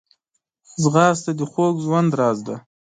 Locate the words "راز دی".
2.19-2.55